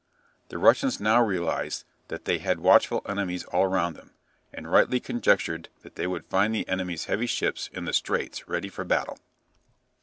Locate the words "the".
0.49-0.57, 6.55-6.67, 7.85-7.93